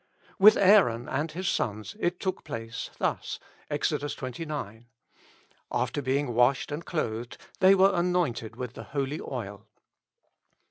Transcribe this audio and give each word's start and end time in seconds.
With 0.39 0.57
Aaron 0.57 1.07
and 1.07 1.31
his 1.31 1.47
sons 1.47 1.95
it 1.99 2.19
took 2.19 2.43
place 2.43 2.89
thus 2.97 3.39
(Ex. 3.69 3.91
xxix.): 3.91 4.85
After 5.71 6.01
being 6.01 6.33
washed 6.33 6.71
and 6.71 6.83
clothed, 6.83 7.37
they 7.59 7.75
were 7.75 7.93
anointed 7.93 8.55
with 8.55 8.73
the 8.73 8.83
holy 8.83 9.21
oil. 9.21 9.67